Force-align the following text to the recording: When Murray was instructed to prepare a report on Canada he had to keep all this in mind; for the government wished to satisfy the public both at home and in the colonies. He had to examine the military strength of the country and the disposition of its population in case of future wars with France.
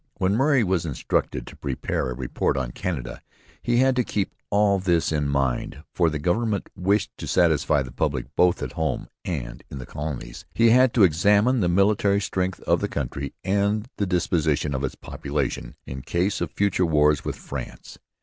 When 0.17 0.33
Murray 0.35 0.63
was 0.63 0.83
instructed 0.83 1.45
to 1.45 1.55
prepare 1.55 2.09
a 2.09 2.15
report 2.15 2.57
on 2.57 2.71
Canada 2.71 3.21
he 3.61 3.77
had 3.77 3.95
to 3.97 4.03
keep 4.03 4.33
all 4.49 4.79
this 4.79 5.11
in 5.11 5.27
mind; 5.27 5.83
for 5.93 6.09
the 6.09 6.17
government 6.17 6.71
wished 6.75 7.15
to 7.19 7.27
satisfy 7.27 7.83
the 7.83 7.91
public 7.91 8.25
both 8.35 8.63
at 8.63 8.71
home 8.71 9.09
and 9.23 9.63
in 9.69 9.77
the 9.77 9.85
colonies. 9.85 10.43
He 10.55 10.71
had 10.71 10.95
to 10.95 11.03
examine 11.03 11.59
the 11.59 11.69
military 11.69 12.19
strength 12.19 12.59
of 12.61 12.81
the 12.81 12.87
country 12.87 13.35
and 13.43 13.87
the 13.97 14.07
disposition 14.07 14.73
of 14.73 14.83
its 14.83 14.95
population 14.95 15.75
in 15.85 16.01
case 16.01 16.41
of 16.41 16.49
future 16.49 16.83
wars 16.87 17.23
with 17.23 17.35
France. 17.35 17.99